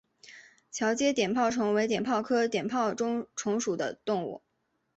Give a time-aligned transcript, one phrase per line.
[0.71, 2.95] 桥街碘泡虫为碘泡科碘泡
[3.35, 4.41] 虫属的动物。